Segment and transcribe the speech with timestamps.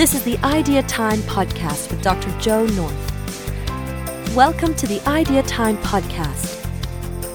[0.00, 2.30] This is the Idea Time podcast with Dr.
[2.40, 4.34] Joe North.
[4.34, 6.56] Welcome to the Idea Time podcast.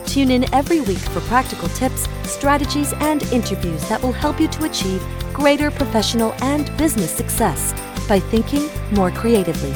[0.08, 4.66] Tune in every week for practical tips, strategies, and interviews that will help you to
[4.66, 7.72] achieve greater professional and business success
[8.08, 9.74] by thinking more creatively.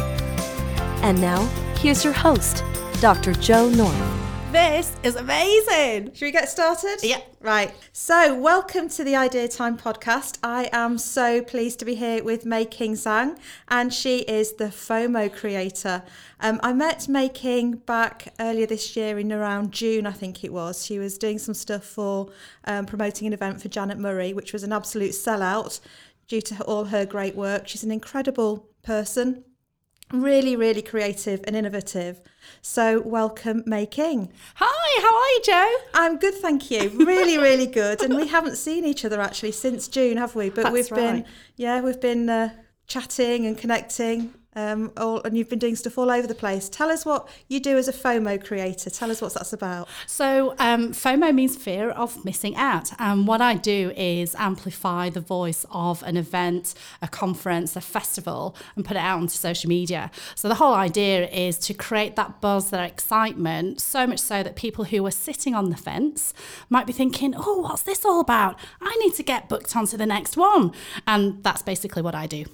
[1.03, 1.45] And now,
[1.75, 2.63] here's your host,
[3.01, 3.33] Dr.
[3.33, 4.18] Joe North.
[4.52, 6.11] This is amazing.
[6.16, 6.98] Should we get started?
[7.04, 7.21] Yeah.
[7.39, 7.71] Right.
[7.93, 10.39] So, welcome to the Idea Time podcast.
[10.41, 15.31] I am so pleased to be here with Mayking Tsang, and she is the FOMO
[15.31, 16.02] creator.
[16.39, 20.84] Um, I met Mayking back earlier this year in around June, I think it was.
[20.84, 22.31] She was doing some stuff for
[22.66, 25.80] um, promoting an event for Janet Murray, which was an absolute sellout
[26.27, 27.67] due to all her great work.
[27.67, 29.44] She's an incredible person,
[30.12, 32.22] really, really creative and innovative.
[32.62, 34.31] So, welcome, Mayking.
[34.55, 35.76] Hi, how are you, Joe?
[35.94, 36.90] I'm good, thank you.
[36.90, 38.02] Really, really good.
[38.02, 40.50] And we haven't seen each other actually since June, have we?
[40.50, 42.50] But That's we've been, yeah, we've been uh,
[42.88, 44.34] chatting and connecting.
[44.55, 46.69] Um, all, and you've been doing stuff all over the place.
[46.69, 48.89] Tell us what you do as a FOMO creator.
[48.89, 49.88] Tell us what that's about.
[50.08, 52.92] So, um, FOMO means fear of missing out.
[52.97, 58.55] And what I do is amplify the voice of an event, a conference, a festival,
[58.75, 60.09] and put it out onto social media.
[60.33, 64.55] So, the whole idea is to create that buzz, that excitement, so much so that
[64.55, 66.33] people who are sitting on the fence
[66.70, 68.58] might be thinking, oh, what's this all about?
[68.81, 70.72] I need to get booked onto the next one.
[71.05, 72.45] And that's basically what I do.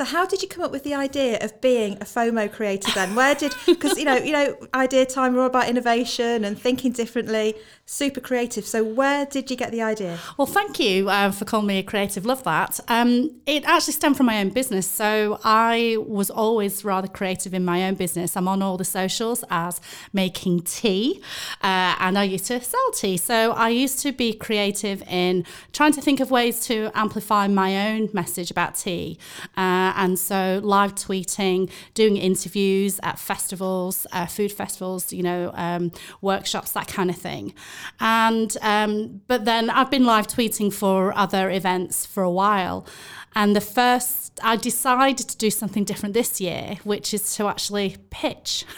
[0.00, 3.14] So, how did you come up with the idea of being a FOMO creator then?
[3.14, 6.92] Where did because you know you know idea time we're all about innovation and thinking
[6.92, 8.64] differently, super creative.
[8.64, 10.18] So, where did you get the idea?
[10.38, 12.24] Well, thank you uh, for calling me a creative.
[12.24, 12.80] Love that.
[12.88, 14.86] Um, it actually stemmed from my own business.
[14.86, 18.38] So I was always rather creative in my own business.
[18.38, 19.82] I'm on all the socials as
[20.14, 21.20] Mayking Tea,
[21.62, 23.18] uh, and I used to sell tea.
[23.18, 27.90] So I used to be creative in trying to think of ways to amplify my
[27.90, 29.18] own message about tea.
[29.58, 35.92] Uh, and so live tweeting, doing interviews at festivals, uh, food festivals, you know, um,
[36.20, 37.54] workshops, that kind of thing.
[38.00, 42.86] And um, but then I've been live tweeting for other events for a while.
[43.34, 47.96] And the first, I decided to do something different this year, which is to actually
[48.10, 48.64] pitch.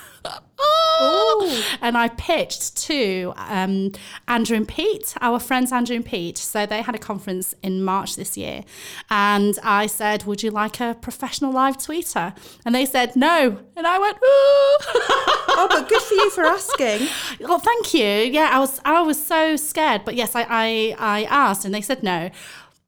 [1.81, 3.93] and I pitched to um,
[4.29, 6.39] Andrew and Pete, our friends Andrew and Pete.
[6.39, 8.65] So they had a conference in March this year.
[9.11, 12.37] And I said, Would you like a professional live tweeter?
[12.65, 13.59] And they said, No.
[13.77, 15.29] And I went, Ooh.
[15.55, 17.09] Oh, but good for you for asking.
[17.41, 18.07] Well, thank you.
[18.07, 21.81] Yeah, I was I was so scared, but yes, I I, I asked, and they
[21.81, 22.31] said no.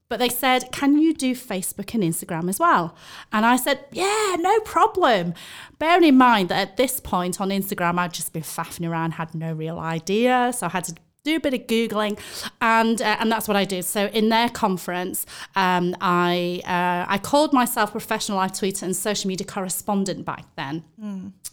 [0.09, 2.94] But they said, "Can you do Facebook and Instagram as well?"
[3.32, 5.34] And I said, "Yeah, no problem."
[5.78, 9.34] Bearing in mind that at this point on Instagram, I'd just been faffing around, had
[9.34, 10.94] no real idea, so I had to
[11.25, 12.19] do a bit of googling,
[12.61, 13.87] and uh, and that's what I did.
[13.87, 15.25] So in their conference,
[15.57, 20.84] um, I uh, I called myself professional live tweeter and social media correspondent back then.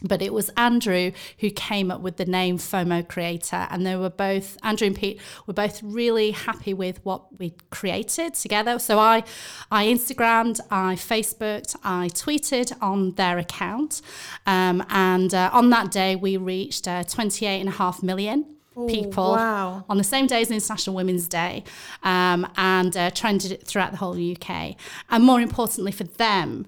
[0.02, 4.10] But it was Andrew who came up with the name FOMO Creator, and they were
[4.10, 8.78] both Andrew and Pete were both really happy with what we created together.
[8.78, 9.24] So I
[9.70, 14.02] I Instagrammed, I Facebooked, I tweeted on their account,
[14.46, 18.44] um, and uh, on that day we reached uh, 28 and a half million
[18.88, 19.84] people wow.
[19.88, 21.64] on the same day as International Women's Day
[22.02, 24.76] um, and uh, trended it throughout the whole UK.
[25.10, 26.66] And more importantly for them,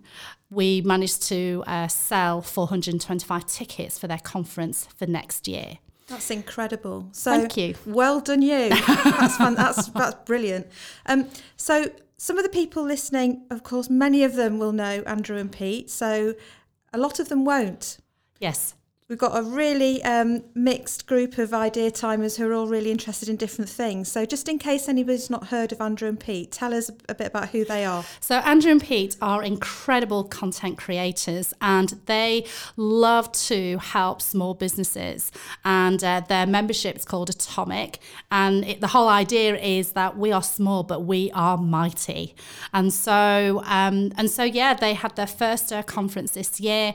[0.50, 5.78] we managed to uh, sell 425 tickets for their conference for next year.
[6.06, 7.08] That's incredible.
[7.12, 7.74] So Thank you.
[7.86, 8.68] Well done, you.
[9.04, 9.54] That's fun.
[9.54, 10.66] That's that's brilliant.
[11.06, 15.38] Um, so some of the people listening, of course, many of them will know Andrew
[15.38, 15.90] and Pete.
[15.90, 16.34] So
[16.92, 17.98] a lot of them won't.
[18.38, 18.74] Yes.
[19.06, 23.28] We've got a really um, mixed group of idea timers who are all really interested
[23.28, 24.10] in different things.
[24.10, 27.26] So, just in case anybody's not heard of Andrew and Pete, tell us a bit
[27.26, 28.02] about who they are.
[28.20, 32.46] So, Andrew and Pete are incredible content creators and they
[32.78, 35.30] love to help small businesses.
[35.66, 37.98] And uh, their membership is called Atomic.
[38.30, 42.34] And it, the whole idea is that we are small, but we are mighty.
[42.72, 46.94] And so, um, and so yeah, they had their first uh, conference this year,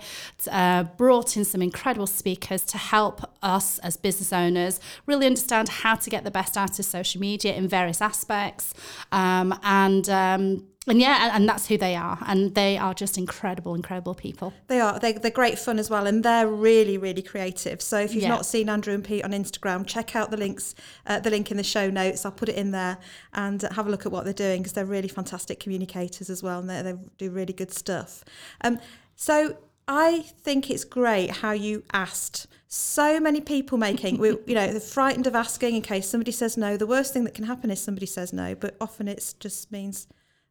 [0.49, 5.95] uh, brought in some incredible speakers to help us as business owners really understand how
[5.95, 8.73] to get the best out of social media in various aspects.
[9.11, 12.17] Um, and um, and yeah, and, that's who they are.
[12.25, 14.53] And they are just incredible, incredible people.
[14.67, 14.97] They are.
[14.97, 17.81] They, they're great fun as well, and they're really, really creative.
[17.81, 18.29] So if you've Yeah.
[18.29, 20.73] not seen Andrew and Pete on Instagram, check out the links,
[21.05, 22.25] uh, the link in the show notes.
[22.25, 22.97] I'll put it in there
[23.33, 26.59] and have a look at what they're doing because they're really fantastic communicators as well,
[26.59, 28.23] and they, they do really good stuff.
[28.61, 28.79] Um,
[29.15, 29.57] so
[29.91, 32.45] I think it's great how you asked.
[32.67, 36.57] So many people making, we, you know, they're frightened of asking in case somebody says
[36.57, 36.77] no.
[36.77, 40.07] The worst thing that can happen is somebody says no, but often it just means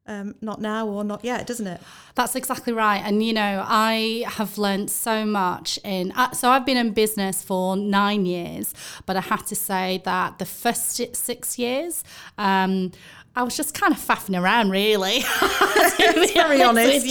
[0.09, 1.81] um, not now or not yet, doesn't it?
[2.17, 3.01] That's exactly right.
[3.05, 6.11] And, you know, I have learned so much in.
[6.13, 8.75] Uh, so I've been in business for nine years,
[9.07, 12.03] but I have to say that the first six years,
[12.39, 12.91] um,
[13.39, 15.21] I was just kind of faffing around, really.
[15.21, 17.07] to be very honest.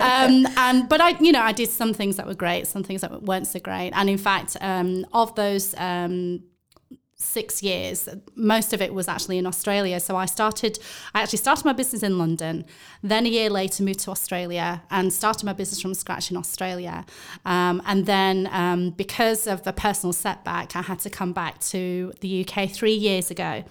[0.00, 3.00] um, and but I, you know, I did some things that were great, some things
[3.00, 3.90] that weren't so great.
[3.92, 6.44] And in fact, um, of those um,
[7.22, 8.08] six years.
[8.34, 10.00] Most of it was actually in Australia.
[10.00, 10.78] So I started,
[11.14, 12.64] I actually started my business in London.
[13.02, 17.04] Then a year later, moved to Australia and started my business from scratch in Australia.
[17.44, 22.12] Um, and then um, because of a personal setback, I had to come back to
[22.20, 23.64] the UK three years ago.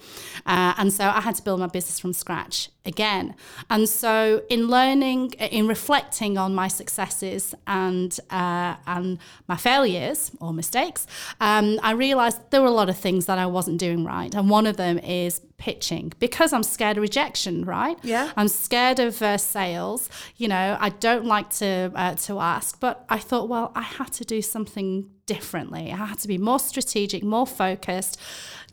[0.46, 3.34] Uh, and so I had to build my business from scratch again.
[3.70, 9.18] And so in learning, in reflecting on my successes and uh, and
[9.48, 11.06] my failures or mistakes,
[11.40, 14.34] um, I realized there were a lot of things that I wasn't doing right.
[14.34, 17.96] And one of them is pitching because I'm scared of rejection, right?
[18.02, 18.32] Yeah.
[18.36, 20.10] I'm scared of uh, sales.
[20.36, 24.12] You know, I don't like to uh, to ask, but I thought, well, I had
[24.14, 25.92] to do something differently.
[25.92, 28.20] I had to be more strategic, more focused.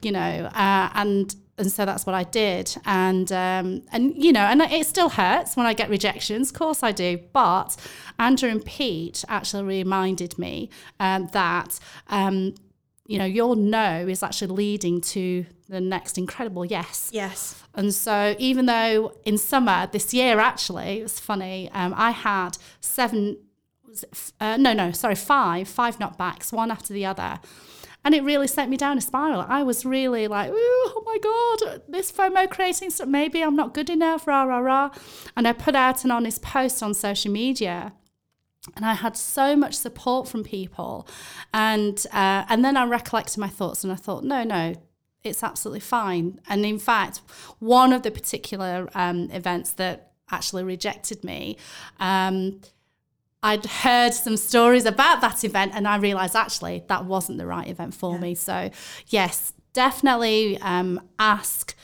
[0.01, 2.75] You know, uh, and and so that's what I did.
[2.85, 6.49] And um, and you know, and it still hurts when I get rejections.
[6.49, 7.19] Of course I do.
[7.33, 7.75] But
[8.17, 10.69] Andrew and Pete actually reminded me
[10.99, 11.79] um, that.
[12.07, 12.55] Um,
[13.05, 17.09] you know, your no is actually leading to the next incredible yes.
[17.11, 17.59] Yes.
[17.73, 22.59] And so, even though in summer this year, actually, it was funny, um, I had
[22.81, 23.37] seven,
[24.39, 27.39] uh, no, no, sorry, five, five knockbacks, one after the other.
[28.05, 29.45] And it really sent me down a spiral.
[29.47, 33.89] I was really like, oh my God, this FOMO creating stuff, maybe I'm not good
[33.89, 34.91] enough, rah, rah, rah.
[35.35, 37.93] And I put out an honest post on social media
[38.75, 41.07] and I had so much support from people,
[41.53, 44.75] and uh, and then I recollected my thoughts, and I thought, no, no,
[45.23, 46.39] it's absolutely fine.
[46.47, 47.21] And in fact,
[47.59, 51.57] one of the particular um, events that actually rejected me.
[51.99, 52.61] Um,
[53.41, 57.67] I'd heard some stories about that event and I realized actually that wasn't the right
[57.67, 58.19] event for yeah.
[58.19, 58.35] me.
[58.35, 58.69] So,
[59.07, 61.75] yes, definitely um, ask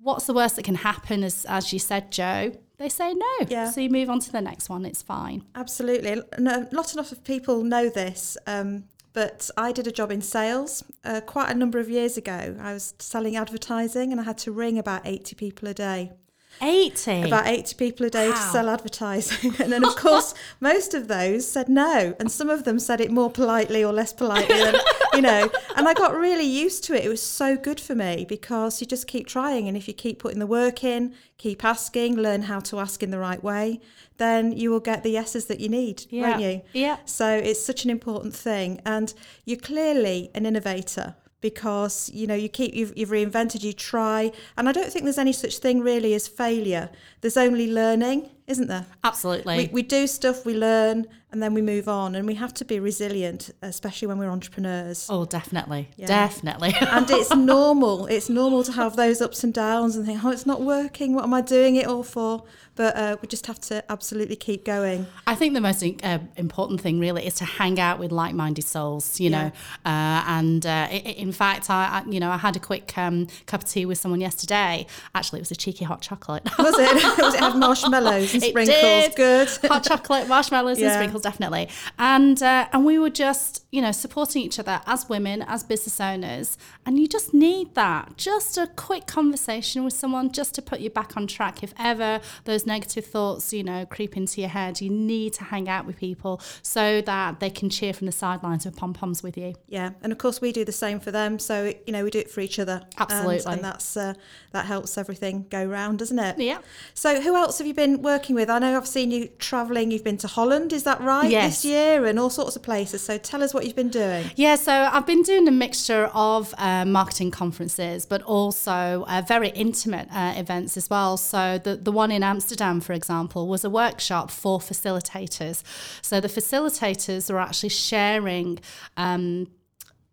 [0.00, 2.52] what's the worst that can happen, as, as you said, Joe.
[2.78, 3.46] They say no.
[3.48, 3.70] Yeah.
[3.70, 4.86] So you move on to the next one.
[4.86, 5.44] It's fine.
[5.54, 6.22] Absolutely.
[6.38, 8.38] No, not enough of people know this.
[8.46, 12.56] Um, but I did a job in sales uh, quite a number of years ago.
[12.60, 16.12] I was selling advertising and I had to ring about 80 people a day.
[16.60, 18.34] 80 about 80 people a day wow.
[18.34, 19.54] to sell advertising.
[19.60, 22.14] And then of course most of those said no.
[22.18, 24.76] And some of them said it more politely or less politely than,
[25.14, 25.50] you know.
[25.76, 27.04] And i got really used to it.
[27.04, 29.68] It was so good for me because you just keep trying.
[29.68, 33.12] And if you keep putting the work in keep asking learn how to ask in
[33.12, 33.80] the right way
[34.18, 36.30] then you will get the yeses that you need yeah.
[36.30, 36.62] won't you?
[36.72, 36.98] Yeah.
[37.04, 38.80] So it's such an important thing.
[38.84, 39.14] And
[39.44, 44.32] you're clearly an innovator because you know you keep you've, you've reinvented you try.
[44.56, 46.90] And i don't think there's any such thing really as failure.
[47.20, 51.60] There's only learning isn't there absolutely we, we do stuff we learn and then we
[51.60, 56.06] move on and we have to be resilient especially when we're entrepreneurs oh definitely yeah.
[56.06, 60.30] definitely and it's normal it's normal to have those ups and downs and think oh
[60.30, 62.44] it's not working what am i doing it all for
[62.78, 65.04] but uh, we just have to absolutely keep going.
[65.26, 69.18] I think the most uh, important thing really is to hang out with like-minded souls,
[69.18, 69.42] you yeah.
[69.42, 69.52] know.
[69.84, 73.68] Uh, and uh, in fact, I, you know I had a quick um, cup of
[73.68, 74.86] tea with someone yesterday.
[75.12, 76.44] Actually, it was a cheeky hot chocolate.
[76.56, 77.18] Was it?
[77.18, 78.80] was it have marshmallows and sprinkles?
[78.80, 79.14] Did.
[79.14, 79.48] Good.
[79.68, 80.86] hot chocolate, marshmallows, yeah.
[80.86, 81.68] and sprinkles, definitely.
[81.98, 86.00] And uh, and we were just you know supporting each other as women, as business
[86.00, 88.16] owners, and you just need that.
[88.16, 92.20] Just a quick conversation with someone just to put you back on track if ever
[92.44, 95.96] those negative thoughts, you know, creep into your head, you need to hang out with
[95.96, 99.54] people so that they can cheer from the sidelines with pom poms with you.
[99.68, 101.38] Yeah, and of course we do the same for them.
[101.38, 102.82] So you know, we do it for each other.
[102.98, 104.14] Absolutely, and, and that's uh,
[104.52, 106.38] that helps everything go round, doesn't it?
[106.38, 106.58] Yeah.
[106.94, 108.50] So who else have you been working with?
[108.50, 109.90] I know I've seen you travelling.
[109.90, 111.30] You've been to Holland, is that right?
[111.30, 111.62] Yes.
[111.62, 113.02] This year, and all sorts of places.
[113.02, 114.30] So tell us what you've been doing.
[114.36, 119.50] Yeah, so I've been doing a mixture of uh, marketing conferences, but also uh, very
[119.50, 121.16] intimate uh, events as well.
[121.16, 125.62] So the the one in Amsterdam for example, was a workshop for facilitators.
[126.02, 128.58] So the facilitators were actually sharing
[128.96, 129.48] um,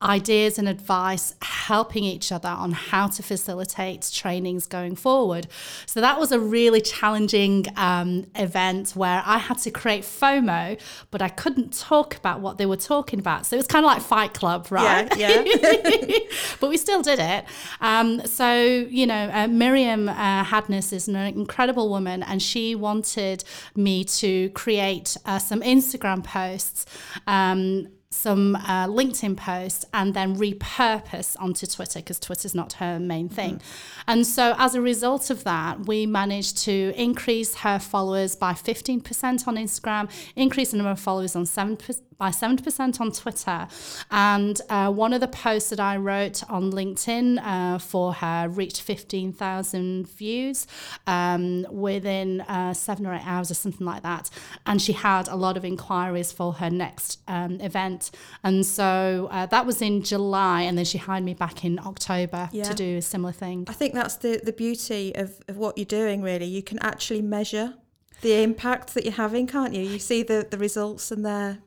[0.05, 5.47] ideas and advice, helping each other on how to facilitate trainings going forward.
[5.85, 10.79] So that was a really challenging um, event where I had to create FOMO,
[11.11, 13.45] but I couldn't talk about what they were talking about.
[13.45, 15.07] So it was kind of like Fight Club, right?
[15.17, 15.43] Yeah.
[15.45, 16.19] yeah.
[16.59, 17.45] but we still did it.
[17.81, 23.43] Um, so, you know, uh, Miriam uh, Hadness is an incredible woman, and she wanted
[23.75, 26.85] me to create uh, some Instagram posts.
[27.27, 33.29] Um, some uh, LinkedIn posts and then repurpose onto Twitter because Twitter's not her main
[33.29, 33.61] thing.
[34.07, 39.47] And so, as a result of that, we managed to increase her followers by 15%
[39.47, 43.67] on Instagram, increase the number of followers on 7%, by 70% on Twitter.
[44.11, 48.81] And uh, one of the posts that I wrote on LinkedIn uh, for her reached
[48.81, 50.67] 15,000 views
[51.07, 54.29] um, within uh, seven or eight hours or something like that.
[54.65, 58.11] And she had a lot of inquiries for her next um, event.
[58.43, 60.61] And so uh, that was in July.
[60.61, 62.63] And then she hired me back in October Yeah.
[62.63, 63.65] to do a similar thing.
[63.67, 66.45] I think that's the, the beauty of, of what you're doing, really.
[66.45, 67.73] You can actually measure
[68.21, 69.81] the impact that you're having, can't you?
[69.81, 71.59] You see the, the results and they're,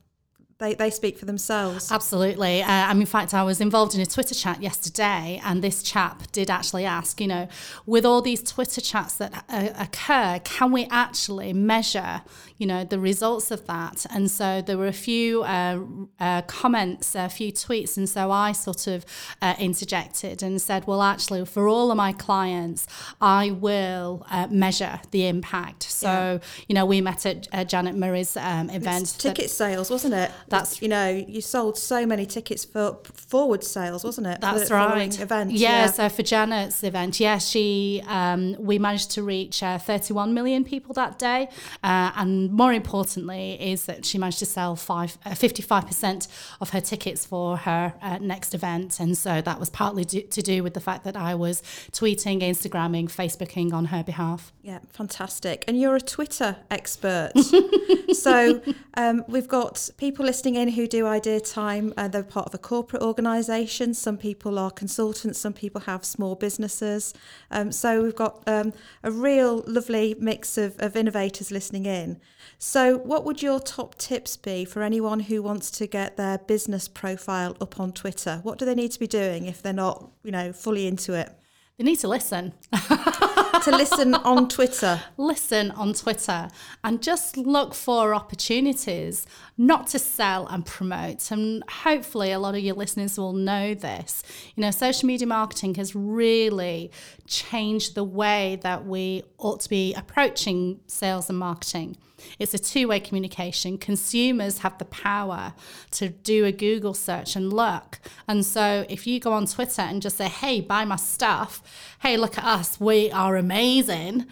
[0.59, 1.93] they, they speak for themselves.
[1.93, 2.63] Absolutely.
[2.63, 5.85] Uh, I mean, in fact, I was involved in a Twitter chat yesterday, and this
[5.85, 7.49] chap did actually ask, you know,
[7.87, 12.23] with all these Twitter chats that uh, occur, can we actually measure,
[12.57, 14.05] you know, the results of that?
[14.11, 15.79] And so there were a few uh,
[16.19, 19.07] uh, comments, a few tweets, and so I sort of
[19.41, 22.89] uh, interjected and said, well, actually, for all of my clients,
[23.21, 25.85] I will uh, measure the impact.
[25.85, 29.03] So, you know, we met at uh, Janet Murray's um, event.
[29.03, 30.33] It's that- ticket sales, wasn't it?
[30.51, 34.41] That's- you know, you sold so many tickets for forward sales, wasn't it?
[34.41, 35.21] That's following right.
[35.21, 40.35] Event, yeah, so for Janet's event, yeah, she um, we managed to reach uh, 31
[40.35, 41.49] million people that day,
[41.83, 46.29] uh, and more importantly, is that she managed to sell five, uh, 55%
[46.61, 50.43] of her tickets for her uh, next event, and so that was partly do, to
[50.43, 51.63] do with the fact that I was
[51.93, 54.53] tweeting, Instagramming, Facebooking on her behalf.
[54.63, 55.65] Yeah, fantastic.
[55.67, 57.33] And you're a Twitter expert.
[58.13, 58.61] so
[58.95, 61.93] um, we've got people listening in who do Idea Time.
[61.97, 63.95] Uh, they're part of a corporate organisation.
[63.95, 65.39] Some people are consultants.
[65.39, 67.15] Some people have small businesses.
[67.51, 72.21] Um, so we've got um, a real lovely mix of, of innovators listening in.
[72.59, 76.89] So what would your top tips be for anyone who wants to get their business
[76.89, 78.41] profile up on Twitter?
[78.43, 81.31] What do they need to be doing if they're not, you know, fully into it?
[81.77, 82.55] They need to listen.
[83.63, 85.03] to listen on Twitter.
[85.17, 86.49] listen on Twitter
[86.85, 91.31] and just look for opportunities not to sell and promote.
[91.31, 94.23] And hopefully, a lot of your listeners will know this.
[94.55, 96.91] You know, social media marketing has really
[97.27, 101.97] changed the way that we ought to be approaching sales and marketing.
[102.39, 103.79] It's a two way communication.
[103.79, 105.55] Consumers have the power
[105.93, 107.99] to do a Google search and look.
[108.27, 111.63] And so if you go on Twitter and just say, hey, buy my stuff,
[112.03, 114.27] hey, look at us, we are amazing,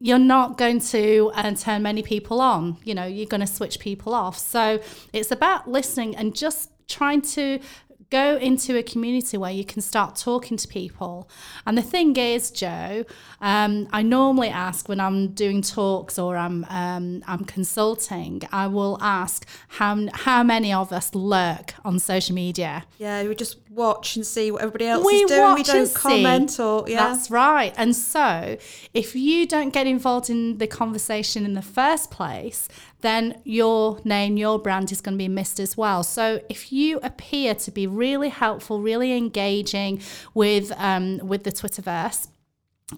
[0.00, 2.76] you're not going to uh, turn many people on.
[2.84, 4.36] You know, you're going to switch people off.
[4.36, 4.80] So
[5.12, 7.60] it's about listening and just trying to
[8.14, 11.28] go into a community where you can start talking to people.
[11.66, 13.04] And the thing is, Joe,
[13.40, 18.96] um, I normally ask when I'm doing talks or I'm um, I'm consulting, I will
[19.00, 19.38] ask
[19.78, 19.92] how
[20.26, 22.84] how many of us lurk on social media.
[22.98, 25.40] Yeah, we just watch and see what everybody else We is doing.
[25.40, 25.94] We watch don't and see.
[25.94, 27.08] comment or yeah.
[27.08, 27.74] That's right.
[27.76, 28.56] And so,
[28.92, 32.68] if you don't get involved in the conversation in the first place,
[33.00, 36.02] then your name, your brand is going to be missed as well.
[36.02, 40.00] So, if you appear to be really helpful, really engaging
[40.32, 42.28] with um, with the Twitterverse,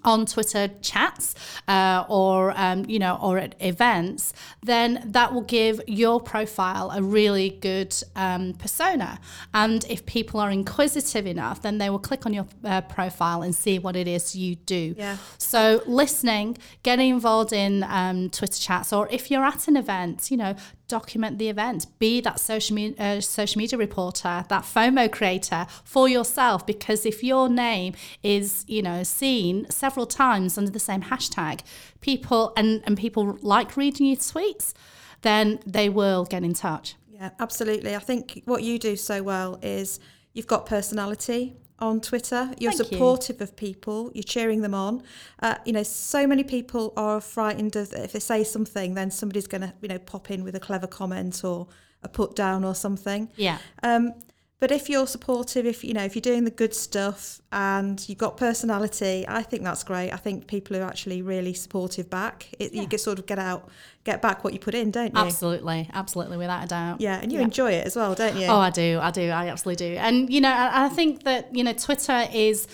[0.03, 1.33] on Twitter chats
[1.67, 7.01] uh, or um, you know or at events, then that will give your profile a
[7.01, 9.19] really good um, persona.
[9.53, 13.55] And if people are inquisitive enough, then they will click on your uh, profile and
[13.55, 14.93] see what it is you do.
[14.97, 15.17] Yeah.
[15.37, 20.37] So listening, getting involved in um, Twitter chats, or if you're at an event, you
[20.37, 20.55] know,
[20.87, 21.87] document the event.
[21.99, 26.65] Be that social media uh, social media reporter, that FOMO creator for yourself.
[26.65, 31.61] Because if your name is you know seen several times under the same hashtag,
[32.01, 34.73] people and and people like reading your tweets,
[35.21, 36.95] then they will get in touch.
[37.09, 37.95] Yeah, absolutely.
[37.95, 39.99] I think what you do so well is
[40.33, 42.51] you've got personality on Twitter.
[42.59, 42.97] You're Thank you.
[42.97, 44.11] supportive of people.
[44.13, 45.03] You're cheering them on.
[45.41, 49.47] Uh, you know, so many people are frightened of if they say something, then somebody's
[49.47, 51.67] going to you know pop in with a clever comment or
[52.03, 53.29] a put down or something.
[53.35, 53.57] Yeah.
[53.83, 54.13] Um,
[54.59, 58.17] but if you're supportive, if you know, if you're doing the good stuff and you've
[58.17, 60.11] got personality, I think that's great.
[60.11, 62.47] I think people are actually really supportive back.
[62.57, 63.69] It, You can sort of get out,
[64.03, 65.19] get back what you put in, don't you?
[65.21, 67.01] Absolutely, absolutely, without a doubt.
[67.01, 67.45] Yeah, and you Yeah.
[67.45, 68.47] enjoy it as well, don't you?
[68.47, 68.99] Oh, I do.
[69.01, 69.29] I do.
[69.29, 69.95] I absolutely do.
[69.97, 72.67] And, you know, I, I think that, you know, Twitter is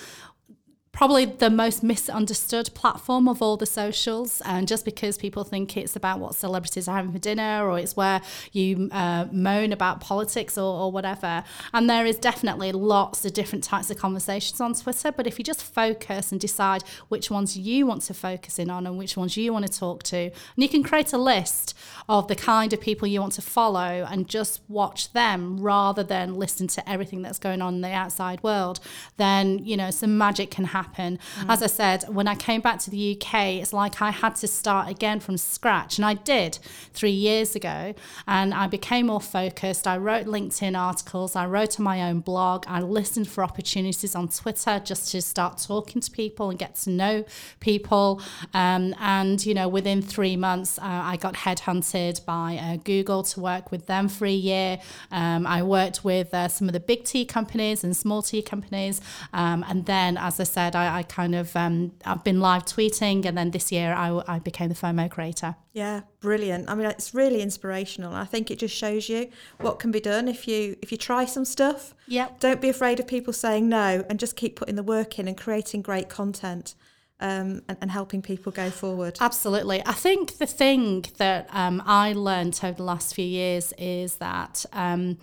[0.93, 4.41] probably the most misunderstood platform of all the socials.
[4.45, 7.95] And just because people think it's about what celebrities are having for dinner or it's
[7.95, 8.21] where
[8.51, 11.43] you uh, moan about politics or, or whatever.
[11.73, 15.12] And there is definitely lots of different types of conversations on Twitter.
[15.12, 18.85] But if you just focus and decide which ones you want to focus in on
[18.85, 21.75] and which ones you want to talk to, and you can create a list
[22.07, 26.35] of the kind of people you want to follow and just watch them rather than
[26.35, 28.79] listen to everything that's going on in the outside world,
[29.17, 31.19] then, you know, some magic can happen happen.
[31.39, 31.49] Mm.
[31.53, 34.47] As I said, when I came back to the UK, it's like I had to
[34.47, 35.97] start again from scratch.
[35.97, 36.59] And I did
[36.93, 37.93] three years ago.
[38.27, 39.87] And I became more focused.
[39.87, 44.27] I wrote LinkedIn articles, I wrote on my own blog, I listened for opportunities on
[44.27, 47.25] Twitter just to start talking to people and get to know
[47.59, 48.21] people.
[48.53, 53.39] Um, and, you know, within three months, uh, I got headhunted by uh, Google to
[53.39, 54.79] work with them for a year.
[55.11, 59.01] Um, I worked with uh, some of the big tea companies and small tea companies.
[59.33, 63.25] Um, and then, as I said, I, I kind of um, I've been live tweeting,
[63.25, 65.55] and then this year I, I became the FOMO creator.
[65.73, 66.69] Yeah, brilliant.
[66.69, 68.13] I mean, it's really inspirational.
[68.13, 71.25] I think it just shows you what can be done if you if you try
[71.25, 71.93] some stuff.
[72.07, 72.39] Yep.
[72.39, 75.37] Don't be afraid of people saying no, and just keep putting the work in and
[75.37, 76.75] creating great content.
[77.19, 79.17] Um, and, and, helping people go forward.
[79.21, 79.81] Absolutely.
[79.85, 84.65] I think the thing that um, I learned over the last few years is that
[84.73, 85.19] um,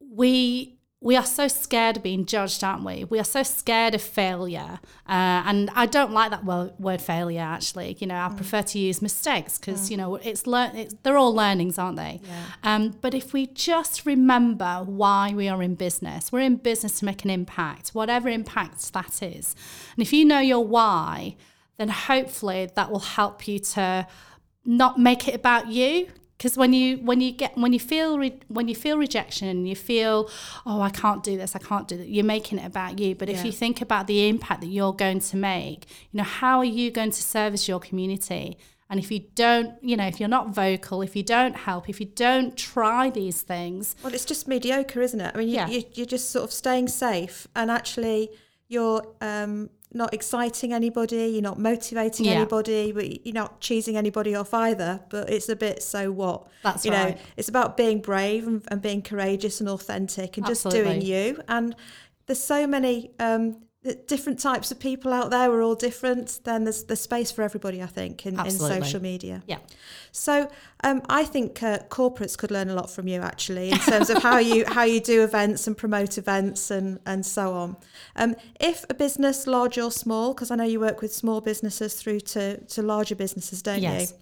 [0.00, 0.73] we
[1.04, 3.04] we are so scared of being judged, aren't we?
[3.04, 4.80] We are so scared of failure.
[5.06, 7.98] Uh, and I don't like that word, word failure, actually.
[8.00, 8.36] You know, I mm.
[8.36, 9.90] prefer to use mistakes because, mm.
[9.90, 10.74] you know, it's, learn.
[10.74, 12.22] It's, they're all learnings, aren't they?
[12.24, 12.44] Yeah.
[12.62, 17.04] Um, but if we just remember why we are in business, we're in business to
[17.04, 19.54] make an impact, whatever impact that is.
[19.96, 21.36] And if you know your why,
[21.76, 24.06] then hopefully that will help you to
[24.64, 26.08] not make it about you
[26.44, 29.74] because when you when you get when you feel re, when you feel rejection you
[29.74, 30.28] feel
[30.66, 33.14] oh i can't do this i can't do that you're making it about you.
[33.14, 36.58] But if you think about the impact that you're going to make you know how
[36.58, 38.58] are you going to service your community?
[38.90, 41.98] And if you don't you know if you're not vocal if you don't help if
[41.98, 45.32] you don't try these things well it's just mediocre isn't it?
[45.34, 45.68] I mean you, yeah.
[45.68, 48.28] you, you're just sort of staying safe and actually
[48.68, 52.32] you're um, not exciting anybody, you're not motivating yeah.
[52.32, 55.00] anybody, but you're not cheesing anybody off either.
[55.08, 56.48] But it's a bit so what?
[56.62, 57.16] That's you right.
[57.16, 60.82] know, it's about being brave and, and being courageous and authentic and Absolutely.
[60.82, 61.40] just doing you.
[61.48, 61.76] And
[62.26, 63.62] there's so many um,
[64.06, 65.50] different types of people out there.
[65.50, 66.40] We're all different.
[66.44, 69.42] Then there's the space for everybody, I think, in, in social media.
[69.46, 69.58] Yeah.
[70.16, 70.48] So
[70.84, 74.22] um, I think uh, corporates could learn a lot from you actually in terms of
[74.22, 77.76] how you how you do events and promote events and and so on.
[78.16, 81.94] Um, if a business, large or small, because I know you work with small businesses
[81.94, 84.12] through to to larger businesses, don't yes.
[84.12, 84.16] you?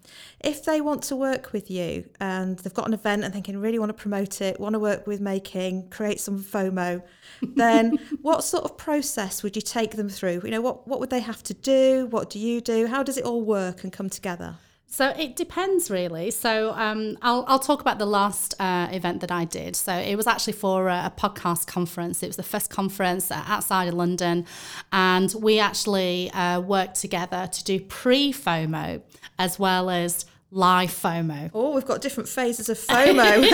[0.51, 3.79] If they want to work with you and they've got an event and thinking really
[3.79, 7.03] want to promote it, want to work with Mayking, create some FOMO,
[7.43, 10.43] then what sort of process would you take them through?
[10.45, 12.07] You know, what what would they have to do?
[12.07, 12.87] What do you do?
[12.87, 14.57] How does it all work and come together?
[14.93, 16.31] So it depends really.
[16.31, 19.75] So um, I'll, I'll talk about the last uh, event that I did.
[19.75, 22.23] So it was actually for a, a podcast conference.
[22.23, 24.45] It was the first conference outside of London.
[24.93, 29.01] And we actually uh, worked together to do pre FOMO
[29.39, 31.51] as well as live FOMO.
[31.55, 33.51] Oh, we've got different phases of FOMO.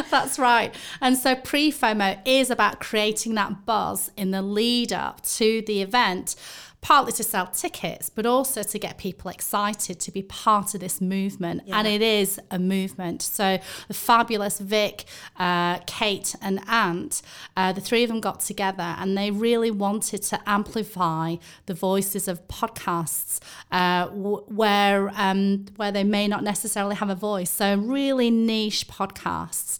[0.10, 0.74] That's right.
[1.00, 5.82] And so pre FOMO is about creating that buzz in the lead up to the
[5.82, 6.34] event
[6.80, 11.00] partly to sell tickets, but also to get people excited to be part of this
[11.00, 11.62] movement.
[11.66, 11.78] Yeah.
[11.78, 13.22] And it is a movement.
[13.22, 15.04] So the fabulous Vic,
[15.38, 17.22] uh, Kate, and Ant,
[17.56, 21.36] uh, the three of them got together and they really wanted to amplify
[21.66, 23.40] the voices of podcasts
[23.72, 27.50] uh, w- where um, where they may not necessarily have a voice.
[27.50, 29.78] So really niche podcasts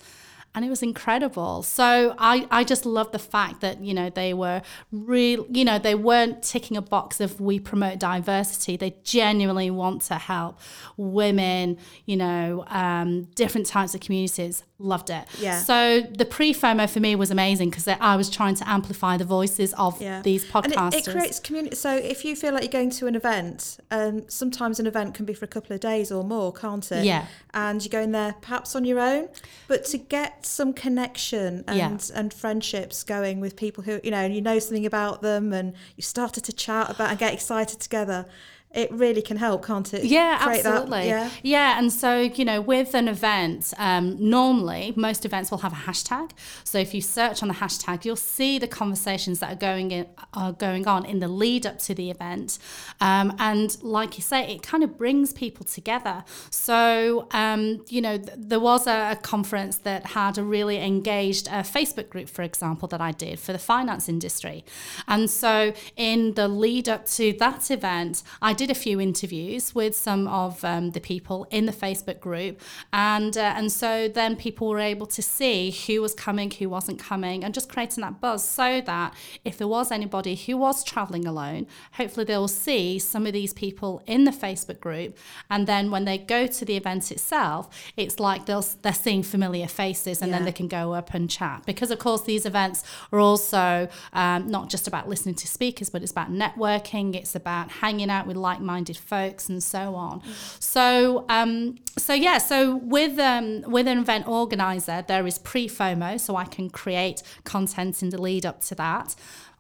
[0.59, 1.63] and it was incredible.
[1.63, 5.79] So I, I just love the fact that, you know, they were real, you know,
[5.79, 8.77] they weren't ticking a box of we promote diversity.
[8.77, 10.59] They genuinely want to help
[10.97, 14.65] women, you know, um, different types of communities.
[14.81, 15.27] Loved it.
[15.41, 15.59] Yeah.
[15.59, 19.25] So the pre FOMO for me was amazing because I was trying to amplify the
[19.25, 20.23] voices of yeah.
[20.23, 20.77] these podcasters.
[20.77, 21.75] And it, it, creates community.
[21.75, 25.25] So if you feel like you're going to an event, um, sometimes an event can
[25.25, 27.05] be for a couple of days or more, can't it?
[27.05, 27.27] Yeah.
[27.55, 29.29] And you're going there perhaps on your own,
[29.67, 31.99] but to get some connection and yeah.
[32.15, 35.75] and friendships going with people who you know and you know something about them and
[35.97, 38.27] you started to chat about and get excited together
[38.75, 40.05] it really can help, can't it?
[40.05, 41.09] Yeah, Create that- absolutely.
[41.09, 41.31] yeah.
[41.43, 45.77] yeah, and so you know, with an event, um, normally most events will have a
[45.77, 46.33] hashtag.
[46.65, 50.07] So if you search on the hashtag, you'll see the conversations that are going in,
[50.35, 52.59] are going on in the lead up to the event,
[53.01, 56.25] um, and like you say, it kind of brings people together.
[56.51, 61.49] So um, you know, th- there was a, a conference that had a really engaged
[61.49, 64.65] uh, Facebook group, for example, that I did for the finance industry,
[65.07, 69.95] and so in the lead up to that event, I did a few interviews with
[69.95, 72.61] some of um, the people in the Facebook group,
[72.93, 76.99] and uh, and so then people were able to see who was coming, who wasn't
[76.99, 81.25] coming, and just creating that buzz so that if there was anybody who was traveling
[81.25, 85.17] alone, hopefully they will see some of these people in the Facebook group,
[85.49, 89.69] and then when they go to the event itself, it's like they'll they're seeing familiar
[89.69, 93.21] faces, and then they can go up and chat because of course these events are
[93.21, 97.15] also um, not just about listening to speakers, but it's about networking.
[97.15, 100.23] It's about hanging out with like-minded folks and so on.
[100.61, 102.39] So, um, so yeah.
[102.39, 108.03] So with um, with an event organizer, there is pre-FOMO, so I can create content
[108.03, 109.09] in the lead up to that.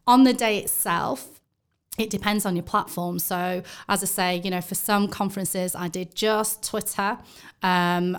[0.07, 1.39] On the day itself,
[1.99, 3.19] it depends on your platform.
[3.19, 7.19] So, as I say, you know, for some conferences, I did just Twitter.
[7.63, 8.17] Um,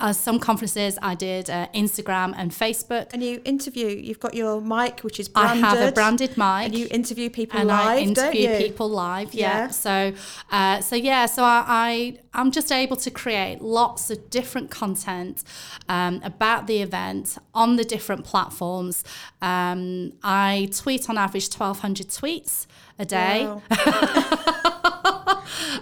[0.00, 3.12] uh, some conferences, I did uh, Instagram and Facebook.
[3.12, 3.88] And you interview.
[3.88, 6.66] You've got your mic, which is I have a branded mic.
[6.66, 9.34] And you interview people and live, I interview people live.
[9.34, 9.50] Yeah.
[9.50, 9.68] Yeah.
[9.68, 10.12] So,
[10.50, 11.26] uh, so yeah.
[11.26, 15.44] So I, I I'm just able to create lots of different content
[15.88, 19.04] um, about the event on the different platforms.
[19.42, 22.66] Um, I tweet on average 1,200 tweets
[22.98, 23.46] a day.
[23.46, 24.62] Wow.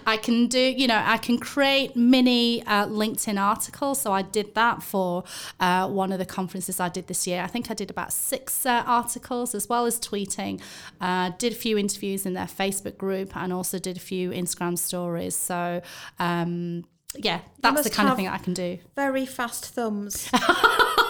[0.05, 4.01] I can do, you know, I can create mini uh, LinkedIn articles.
[4.01, 5.23] So I did that for
[5.59, 7.41] uh, one of the conferences I did this year.
[7.41, 10.61] I think I did about six uh, articles as well as tweeting.
[11.01, 14.77] Uh, did a few interviews in their Facebook group and also did a few Instagram
[14.77, 15.35] stories.
[15.35, 15.81] So,
[16.19, 18.77] um, yeah, that's the kind of thing I can do.
[18.95, 20.29] Very fast thumbs.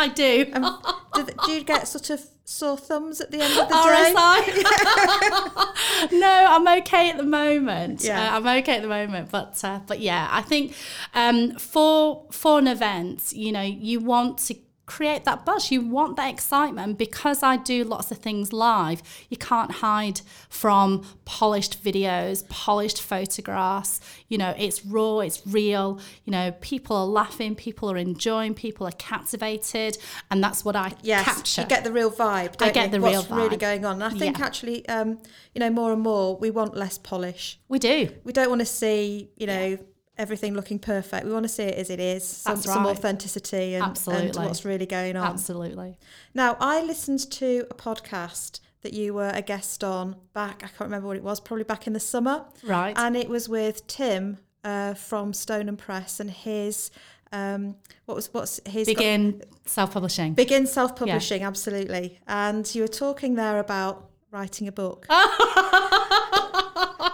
[0.00, 0.50] I do.
[0.54, 0.82] Um,
[1.14, 3.74] do, do you get sort of sore thumbs at the end of the
[6.10, 6.10] day?
[6.18, 8.02] No, I'm okay at the moment.
[8.02, 8.32] Yeah.
[8.32, 10.74] Uh, I'm okay at the moment, but uh, but yeah, I think
[11.14, 14.56] um, for for an event, you know, you want to
[14.90, 15.70] create that buzz.
[15.70, 19.02] You want that excitement because I do lots of things live.
[19.28, 24.00] You can't hide from polished videos, polished photographs.
[24.28, 26.00] You know, it's raw, it's real.
[26.24, 29.96] You know, people are laughing, people are enjoying, people are captivated,
[30.30, 31.62] and that's what I Yes, capture.
[31.62, 32.56] you get the real vibe.
[32.56, 32.90] Don't get you?
[32.98, 34.02] the What's real really going on.
[34.02, 34.44] And I think Yeah.
[34.44, 35.18] actually, um,
[35.54, 37.58] you know, more and more we want less polish.
[37.68, 38.08] we do.
[38.24, 39.78] We don't want to see, you know,
[40.18, 41.24] everything looking perfect.
[41.26, 42.24] We want to see it as it is.
[42.26, 45.26] Some, That's some authenticity and, and what's really going on.
[45.26, 45.96] Absolutely.
[46.34, 50.62] Now, I listened to a podcast that you were a guest on back.
[50.64, 51.40] I can't remember what it was.
[51.40, 52.44] Probably back in the summer.
[52.62, 52.94] Right.
[52.96, 56.90] And it was with Tim uh, from Stoneham Press and his.
[57.32, 60.34] Um, what was what's his got- Begin self-publishing.
[60.34, 61.42] begin self publishing?
[61.44, 62.18] Absolutely.
[62.26, 65.06] And you were talking there about writing a book.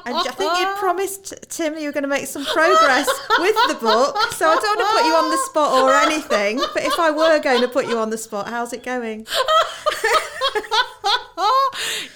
[0.06, 3.08] And I think you promised Tim you were going to make some progress
[3.40, 4.16] with the book.
[4.32, 6.58] So I don't want to put you on the spot or anything.
[6.72, 9.26] But if I were going to put you on the spot, how's it going?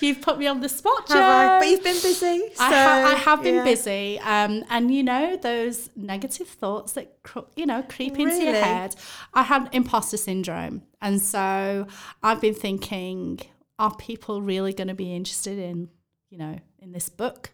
[0.01, 1.21] You've put me on the spot, Joe.
[1.21, 1.59] I?
[1.59, 2.39] But you've been busy.
[2.55, 3.65] So, I, ha- I have been yeah.
[3.65, 8.55] busy, um, and you know those negative thoughts that cr- you know creep into your
[8.55, 8.97] head.
[9.35, 11.87] I had imposter syndrome, and so
[12.23, 13.41] I've been thinking:
[13.79, 15.91] Are people really going to be interested in
[16.31, 17.51] you know in this book?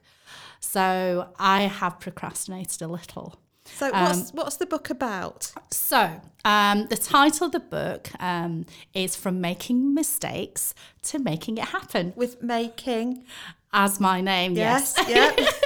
[0.66, 3.38] So I have procrastinated a little.
[3.76, 5.52] So what's what's the book about?
[5.70, 11.66] So, um, the title of the book um, is From Making Mistakes to Making It
[11.66, 13.24] Happen, With making.
[13.72, 14.94] as my name, yes.
[15.08, 15.60] Yes.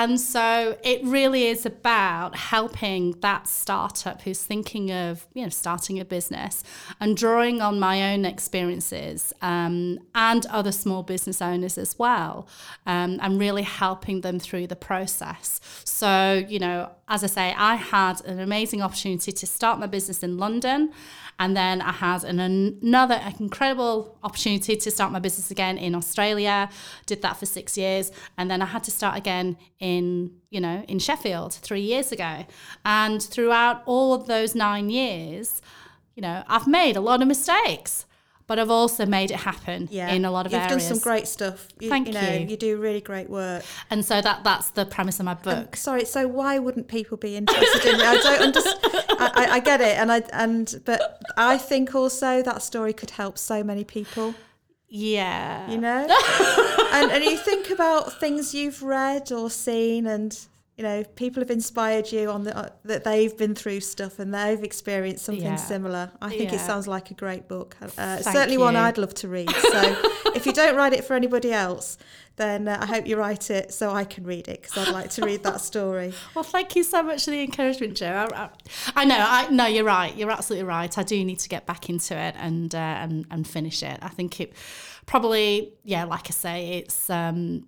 [0.00, 5.98] And so it really is about helping that startup who's thinking of, you know, starting
[5.98, 6.62] a business
[7.00, 12.46] and drawing on my own experiences um, and other small business owners as well,
[12.86, 15.60] um, and really helping them through the process.
[15.82, 20.22] So, you know, as I say, I had an amazing opportunity to start my business
[20.22, 20.92] in London.
[21.40, 26.68] And then I had an, another incredible opportunity to start my business again in Australia.
[27.06, 29.87] Did that for six years, and then I had to start again in
[30.50, 32.46] you know in Sheffield three years ago.
[32.84, 35.62] And throughout all of those nine years,
[36.14, 38.04] you know, I've made a lot of mistakes,
[38.48, 40.08] but I've also made it happen Yeah.
[40.16, 40.70] in a lot of areas.
[40.72, 41.68] You've done some great stuff.
[41.80, 42.14] You, Thank you.
[42.14, 42.46] Know, you.
[42.46, 43.62] you do really great work.
[43.90, 45.76] and so that that's the premise of my book.
[45.76, 48.06] Sorry, so why wouldn't people be interested in it?
[48.14, 48.78] I don't understand.
[49.20, 51.00] I, I, I get it, and I and but
[51.36, 54.34] I think also that story could help so many people.
[54.88, 55.70] Yeah.
[55.70, 56.06] you know
[56.92, 60.38] and, and you think about things you've read or seen and
[60.78, 64.32] you know people have inspired you on the uh, that they've been through stuff and
[64.32, 65.56] they've experienced something Yeah.
[65.56, 69.12] similar i think it sounds like a great book uh, Thank certainly one i'd love
[69.14, 69.80] to read so
[70.36, 71.98] if you don't write it for anybody else
[72.36, 75.10] then uh, i hope you write it so i can read it because i'd like
[75.10, 78.28] to read that story Well, thank you so much for the encouragement, Joe.
[78.32, 78.50] I, I,
[78.94, 80.14] I know, I no, you're right.
[80.16, 80.96] You're absolutely right.
[80.96, 83.98] I do need to get back into it and uh, and and finish it.
[84.02, 84.52] I think it
[85.06, 87.10] probably, yeah, like I say, it's.
[87.10, 87.66] Um,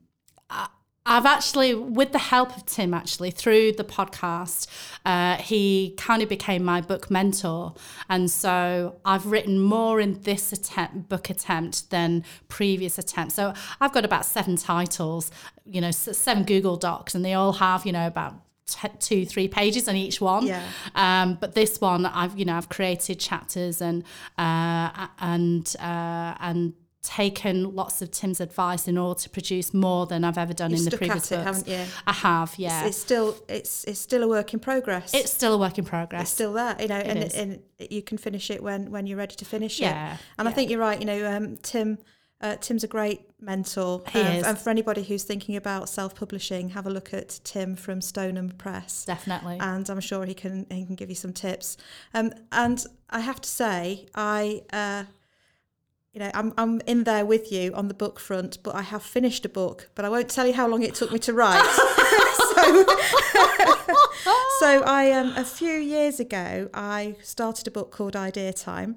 [0.49, 0.69] I,
[1.11, 4.69] I've actually, with the help of Tim, actually through the podcast,
[5.05, 7.75] uh, he kind of became my book mentor,
[8.09, 13.35] and so I've written more in this attempt, book attempt than previous attempts.
[13.35, 15.33] So I've got about seven titles,
[15.65, 18.35] you know, seven Google Docs, and they all have, you know, about
[18.67, 20.47] t- two, three pages on each one.
[20.47, 20.63] Yeah.
[20.95, 24.05] Um, but this one, I've you know, I've created chapters and
[24.39, 30.23] uh, and uh, and taken lots of Tim's advice in order to produce more than
[30.23, 31.59] I've ever done You've in the previous at it, books.
[31.69, 31.93] haven't you?
[32.07, 32.85] I have, yeah.
[32.87, 36.23] it's still it's it's still a work in progress It's still a work in progress.
[36.23, 37.35] it's still there, you know, and, is.
[37.35, 40.21] and you can finish it when when you're ready to finish Yeah, it.
[40.39, 40.99] And I think you're right.
[41.01, 41.99] You know, um, Tim.
[42.43, 44.47] Uh, Tim's a great mentor, He um, is.
[44.47, 49.05] and for anybody who's thinking about self-publishing, have a look at Tim from Stoneham Press,
[49.05, 49.59] Definitely.
[49.61, 51.77] and I'm sure he can he can give you some tips.
[52.15, 55.05] Um, and I have to say, I uh,
[56.13, 59.03] you know I'm I'm in there with you on the book front, but I have
[59.03, 61.65] finished a book, but I won't tell you how long it took me to write.
[62.55, 62.85] so
[64.61, 68.97] so I um a few years ago I started a book called Idea Time.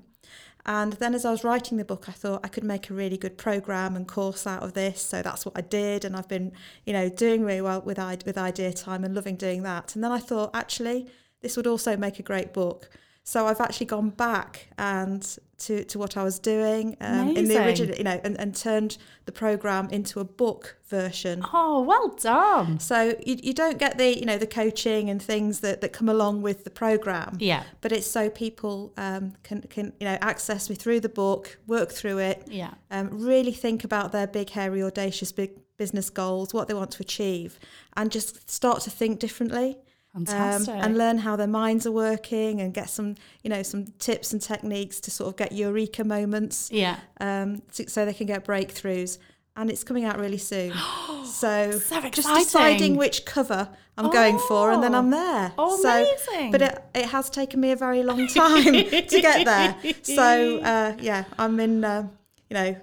[0.65, 3.17] And then as I was writing the book, I thought I could make a really
[3.17, 5.01] good program and course out of this.
[5.01, 6.05] So that's what I did.
[6.05, 6.53] And I've been,
[6.85, 9.93] you know, doing really well with, with Idea Time and loving doing that.
[9.93, 11.09] And then I thought, actually,
[11.41, 12.89] this would also make a great book.
[13.25, 17.63] So I've actually gone back and to, to what I was doing um, in the
[17.63, 21.43] original, you know, and, and turned the program into a book version.
[21.53, 22.79] oh, well done.
[22.79, 26.09] So you, you don't get the you know the coaching and things that, that come
[26.09, 27.37] along with the program.
[27.39, 27.63] Yeah.
[27.81, 31.91] But it's so people um, can can you know access me through the book, work
[31.91, 32.73] through it, Yeah.
[32.91, 37.01] um, really think about their big, hairy, audacious big business goals, what they want to
[37.01, 37.59] achieve,
[37.97, 39.77] and just start to think differently.
[40.13, 40.73] Fantastic.
[40.75, 44.31] Um, and learn how their minds are working and get some you know some tips
[44.33, 46.97] and techniques to sort of get eureka moments Yeah.
[47.19, 49.17] um, so, so they can get breakthroughs.
[49.55, 50.73] And it's coming out really soon.
[51.25, 55.53] so, So just deciding which cover I'm going for, and then I'm there.
[55.59, 56.51] Oh, so, amazing.
[56.51, 59.75] But it, it has taken me a very long time to get there.
[60.01, 62.07] So, uh, yeah, I'm in, uh,
[62.49, 62.75] you know,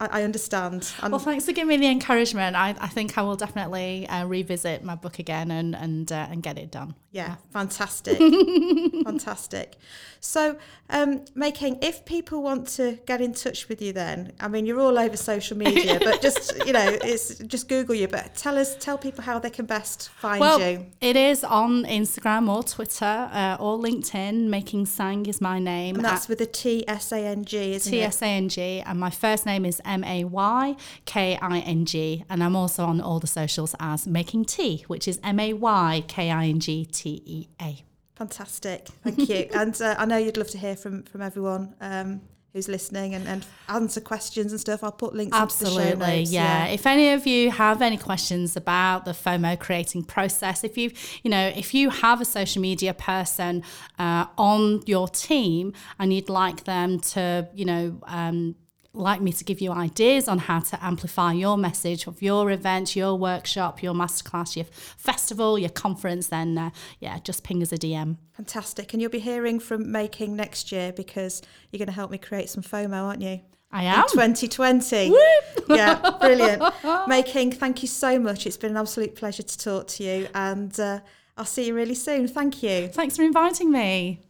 [0.00, 0.90] I, understand.
[1.02, 2.56] Well, thanks for giving me the encouragement.
[2.56, 6.42] I, I think I will definitely uh, revisit my book again and and uh, and
[6.42, 6.94] get it done.
[7.10, 8.18] Yeah, fantastic.
[9.04, 9.76] fantastic.
[10.20, 10.58] So,
[10.90, 14.80] um, Mayking, if people want to get in touch with you, then, I mean, you're
[14.80, 18.76] all over social media, but just, you know, it's just Google you, but tell us,
[18.76, 20.86] tell people how they can best find Well, you.
[21.00, 24.48] it is on Instagram or Twitter uh, or LinkedIn.
[24.48, 25.96] Mayking Tsang is my name.
[25.96, 28.04] And that's with a T S A N G, isn't T it?
[28.04, 31.84] S A N G, and my first name is M A Y K I N
[31.84, 35.52] G, and I'm also on all the socials as Mayking Tea, which is M A
[35.52, 37.84] Y K I N G T E A.
[38.18, 38.88] Fantastic.
[39.04, 39.48] Thank you.
[39.54, 42.20] and uh, I know you'd love to hear from, from everyone um,
[42.52, 44.82] who's listening and, and answer questions and stuff.
[44.82, 46.32] I'll put links into the show Absolutely, notes.
[46.32, 46.66] yeah.
[46.66, 50.90] If any of you have any questions about the FOMO creating process, if you,
[51.22, 53.62] you know, if you have a social media person
[54.00, 58.56] uh, on your team and you'd like them to, you know, um,
[58.94, 62.96] like me to give you ideas on how to amplify your message of your event,
[62.96, 64.64] your workshop, your masterclass, your
[64.96, 68.16] festival, your conference, then uh, yeah, just ping us a DM.
[68.32, 68.92] Fantastic.
[68.92, 72.48] And you'll be hearing from Mayking next year because you're going to help me create
[72.48, 73.40] some FOMO, aren't you?
[73.70, 74.04] I In am.
[74.08, 75.14] 2020.
[75.68, 76.62] yeah, brilliant.
[77.06, 78.46] Mayking, thank you so much.
[78.46, 80.28] It's been an absolute pleasure to talk to you.
[80.34, 81.00] And uh,
[81.36, 82.26] I'll see you really soon.
[82.26, 82.88] Thank you.
[82.88, 84.20] Thanks for inviting me.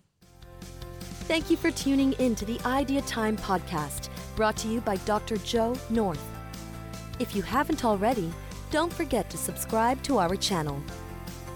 [1.29, 4.09] Thank you for tuning in to the Idea Time podcast,
[4.39, 5.37] brought to you by Dr.
[5.39, 6.23] Joe North.
[7.19, 8.33] If you haven't already,
[8.71, 10.81] don't forget to subscribe to our channel.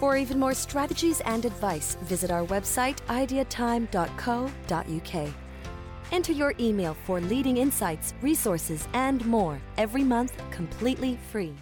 [0.01, 5.33] For even more strategies and advice, visit our website ideatime.co.uk.
[6.11, 11.55] Enter your email for leading insights, resources, and more every month completely free.